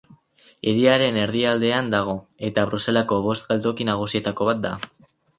[0.69, 2.15] Hiriaren erdialdean dago,
[2.49, 4.73] eta Bruselako bost geltoki nagusietako bat da.